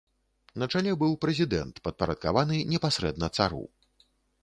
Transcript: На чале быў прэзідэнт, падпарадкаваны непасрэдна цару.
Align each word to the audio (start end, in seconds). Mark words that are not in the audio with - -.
На 0.63 0.67
чале 0.73 0.93
быў 1.03 1.13
прэзідэнт, 1.27 1.75
падпарадкаваны 1.89 2.57
непасрэдна 2.73 3.27
цару. 3.37 3.65